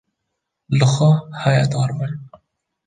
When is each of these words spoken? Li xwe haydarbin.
Li 0.77 0.85
xwe 0.93 1.11
haydarbin. 1.41 2.13